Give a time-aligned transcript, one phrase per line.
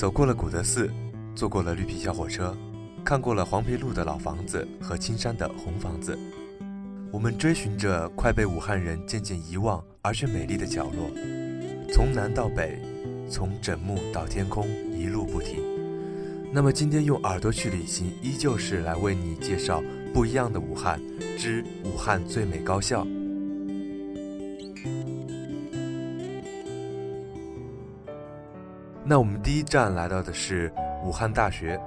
[0.00, 0.90] 走过了古德寺，
[1.34, 2.56] 坐过了绿皮小火车，
[3.04, 6.18] 看过了黄皮路的老房子和青山的红房子，
[7.12, 11.10] 我们追寻着快被武汉人渐渐遗忘而却美丽的角落，
[11.92, 12.80] 从南到北，
[13.28, 14.66] 从枕木到天空，
[14.96, 15.62] 一路不停。
[16.50, 20.98] 那么今天用耳朵去旅行，依旧是来为你介绍不一样的武汉
[21.36, 23.06] 之武汉最美高校。
[29.10, 31.80] 那我们第一站来到的是武汉大学。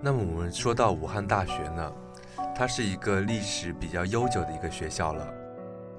[0.00, 1.92] 那么我们说到武汉大学呢，
[2.56, 5.28] 它是一个历史比较悠久的一个学校了。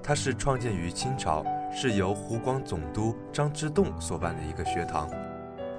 [0.02, 5.08] 它是创建于清朝，是由湖广总督张之洞所办的一个学堂，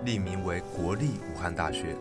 [0.05, 1.97] 立名为国立武汉大学。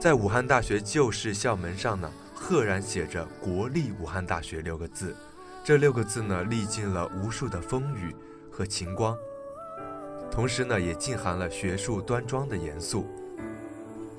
[0.00, 5.14] 在武汉大学旧式校门上呢，赫然写着“国立武汉大学”六个字。
[5.62, 8.12] 这六个字呢，历经了无数的风雨
[8.50, 9.16] 和晴光。
[10.34, 13.06] 同时呢，也尽含了学术端庄的严肃。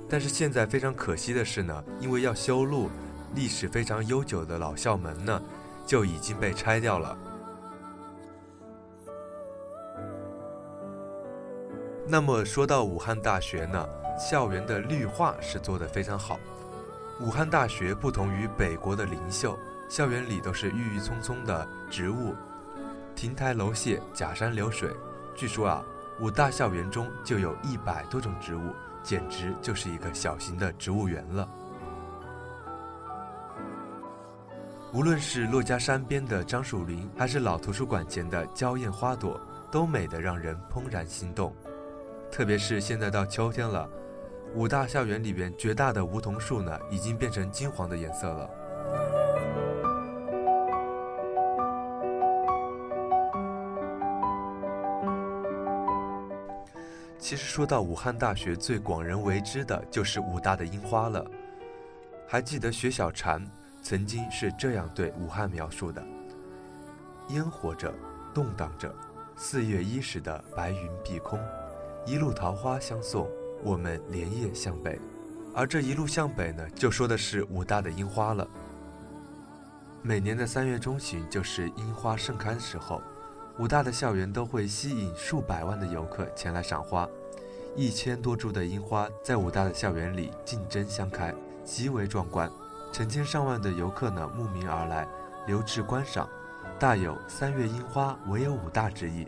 [0.08, 2.89] 但是现在非常可惜的是呢，因为要修路，
[3.35, 5.41] 历史非常悠久的老校门呢，
[5.86, 7.17] 就已经被拆掉了。
[12.08, 13.86] 那么说到武汉大学呢，
[14.17, 16.39] 校园的绿化是做得非常好。
[17.19, 22.33] 武汉大学不同于北国的灵秀，校园里都是郁郁葱葱的植物，
[23.17, 24.89] 亭台楼榭，假山流水。
[25.36, 25.83] 据说啊。
[26.19, 31.47] 五大校园中就有一百多种植物，简直就是一个小型的植物园了。
[34.93, 41.53] 无论是珞珈山边的樟树林，还是老图书馆前的娇艳花朵，都美得让人怦然心动。
[42.31, 43.89] 特别是现在到秋天了，
[44.53, 48.49] 武大校园里边绝大的梧桐树呢，已经变成金黄的颜色了。
[57.17, 61.26] 其实说到武汉大学，最广人为之的就是武大的樱花了。
[62.27, 63.43] 还记得薛小禅
[63.81, 66.03] 曾经是这样对武汉描述的：
[67.30, 67.93] 烟火着，
[68.33, 68.93] 动荡着，
[69.36, 71.39] 四月伊始的白云碧空，
[72.05, 73.27] 一路桃花相送，
[73.64, 74.99] 我们连夜向北。
[75.53, 78.47] 而这一路向北呢，就说的是武大的樱花了。
[80.03, 83.02] 每年的三月中旬就是樱花盛开的时候。
[83.58, 87.08] 武大的校园都会吸引数百万的游客前来赏花，
[87.73, 91.33] 一千多株的樱花在武大的校园里竞争相开，
[91.64, 92.52] 极为壮观。
[92.92, 95.08] 成千上万的游客呢慕名而来，
[95.48, 96.30] 留至观赏，
[96.77, 99.26] 大有“三月樱花唯有武大”之意。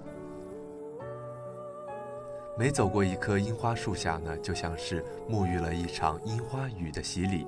[2.58, 7.48] 每走过一棵樱花树下呢，就像是沐浴了一场樱花雨的洗礼，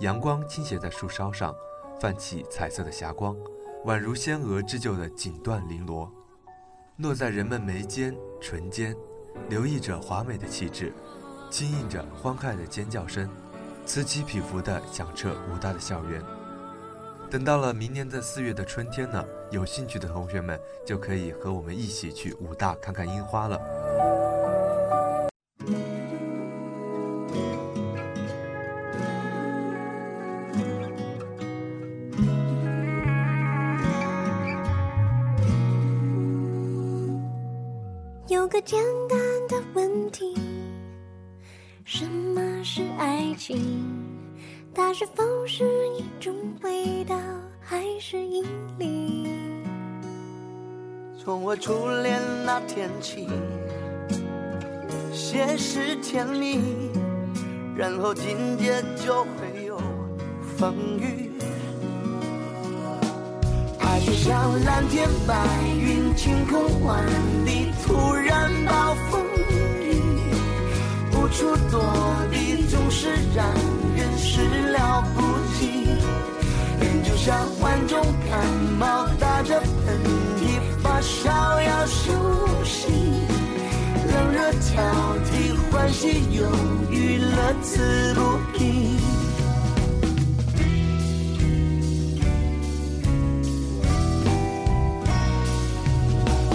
[0.00, 1.54] 阳光倾斜在树梢上，
[2.00, 3.36] 泛起彩色的霞光。
[3.86, 6.12] 宛如仙娥织就的锦缎绫罗，
[6.96, 8.92] 落在人们眉间、唇间，
[9.48, 10.92] 留意着华美的气质，
[11.52, 13.30] 轻应着欢快的尖叫声，
[13.84, 16.20] 此起彼伏地响彻武大的校园。
[17.30, 23.56] 等到了明年的四月的春天呢，有兴趣的同学们就可以和我们一起去武大看看樱花了。
[38.46, 39.18] 有个简单
[39.48, 40.32] 的问题：
[41.84, 43.82] 什么是爱情？
[44.72, 45.64] 它是否是
[45.98, 47.16] 一种味道，
[47.60, 48.44] 还是引
[48.78, 49.26] 力？
[51.18, 53.26] 从我初恋那天起，
[55.12, 56.92] 先是甜蜜，
[57.76, 59.76] 然后紧接就会有
[60.56, 61.32] 风雨。
[63.80, 65.34] 爱就像蓝天白
[65.80, 67.04] 云，晴空万
[67.44, 68.25] 里，突然
[85.96, 86.46] 替，欢喜忧
[86.90, 88.20] 郁，乐此不
[88.52, 88.96] 疲。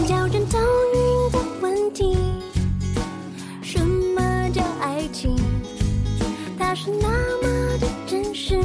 [0.08, 0.60] 叫人头
[0.94, 2.18] 晕的问题，
[3.64, 5.36] 什么叫爱情？
[6.60, 7.08] 它是那
[7.42, 8.62] 么的真实，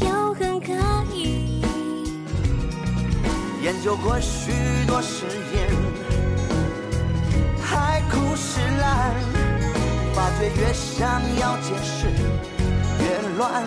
[0.00, 0.72] 又很可
[1.12, 1.62] 疑。
[3.62, 4.52] 研究过许
[4.86, 5.24] 多实
[5.54, 5.68] 验，
[7.60, 9.14] 海枯石烂，
[10.18, 13.04] 发觉越想要解释越
[13.36, 13.62] 乱。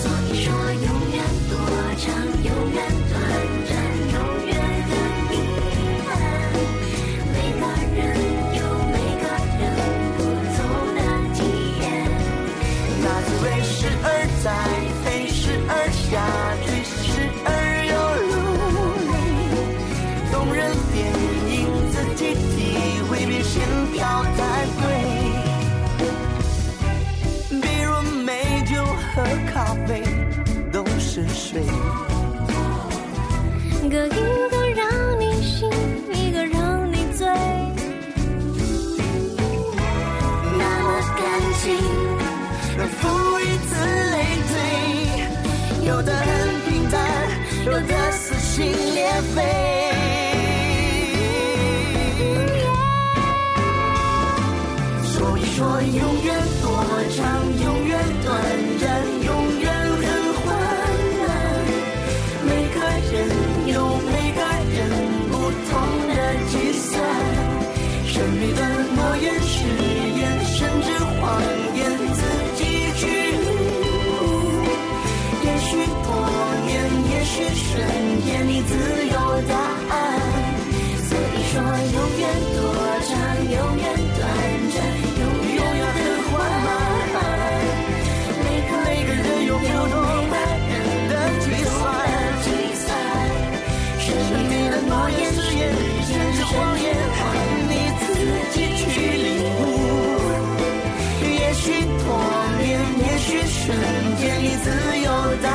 [0.00, 1.20] 所以说，永远
[1.50, 1.52] 多
[1.98, 2.08] 长，
[2.42, 2.78] 永远
[3.10, 3.14] 短
[3.68, 3.70] 暂，
[4.14, 4.16] 永
[4.46, 4.50] 远
[4.88, 4.92] 的
[5.34, 5.36] 遗
[6.08, 6.08] 憾。
[7.34, 7.62] 每个
[7.94, 8.00] 人
[8.56, 8.58] 有
[8.88, 9.22] 每个
[9.60, 9.62] 人
[10.16, 10.18] 不
[10.56, 10.58] 同
[10.96, 10.98] 的
[11.34, 11.38] 体
[11.82, 11.84] 验，
[13.02, 14.06] 那滋味时而
[14.42, 14.89] 在。
[29.30, 30.02] 喝咖啡
[30.72, 31.62] 都是水，
[33.88, 34.10] 各一
[34.50, 35.70] 个让你心，
[36.12, 37.28] 一个让你醉。
[40.58, 41.22] 那么感
[41.60, 41.78] 情，
[42.76, 43.70] 任负一次
[44.10, 44.16] 累
[44.50, 46.26] 赘，有的很
[46.68, 47.00] 平淡，
[47.66, 49.38] 有的撕心裂肺。
[55.04, 56.66] 所以说永远多
[57.14, 57.22] 长，
[57.62, 58.28] 永远短
[58.80, 59.19] 暂。
[68.32, 68.60] 你的
[68.94, 69.66] 诺言、誓
[70.18, 70.88] 言，甚至
[71.20, 71.42] 谎
[71.74, 71.78] 言，
[72.14, 72.20] 自
[72.56, 72.60] 己
[72.96, 73.48] 去领
[73.82, 73.84] 悟。
[75.44, 75.68] 也许
[76.04, 76.08] 多
[76.66, 76.70] 年，
[77.10, 77.68] 也许瞬
[78.24, 78.70] 间，你自
[79.06, 79.14] 有
[79.48, 79.54] 答
[79.90, 79.94] 案。
[81.08, 82.22] 所以说，永远
[82.56, 82.58] 多
[83.08, 83.10] 长，
[83.50, 83.84] 永远
[84.18, 84.49] 短。
[94.90, 95.60] 诺言、誓言，
[96.02, 96.52] 甚至谎
[96.82, 96.84] 言，
[97.16, 97.18] 靠
[97.70, 98.02] 你自
[98.50, 98.56] 己
[98.90, 99.62] 去领悟。
[101.22, 101.62] 也许
[102.02, 102.06] 多
[102.58, 103.70] 年，也许瞬
[104.18, 104.66] 间，你自
[104.98, 105.08] 由
[105.42, 105.46] 的。